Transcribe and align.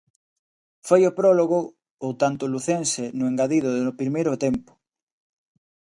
Foi 0.87 1.01
o 1.05 1.15
prólogo 1.19 1.59
o 2.07 2.09
tanto 2.21 2.43
lucense 2.53 3.03
no 3.17 3.25
engadido 3.31 3.69
do 3.87 3.97
primeiro 4.01 4.31
tempo. 4.45 4.71